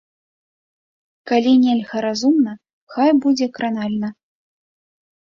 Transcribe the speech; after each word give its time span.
Калі 1.33 1.51
нельга 1.67 1.97
разумна, 2.07 2.57
хай 2.97 3.09
будзе 3.23 3.53
кранальна. 3.59 4.09